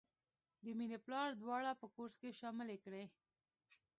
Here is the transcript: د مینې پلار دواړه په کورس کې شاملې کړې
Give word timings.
د 0.63 0.65
مینې 0.77 0.97
پلار 1.05 1.29
دواړه 1.41 1.71
په 1.81 1.87
کورس 1.95 2.15
کې 2.21 2.37
شاملې 2.39 2.77
کړې 2.83 3.03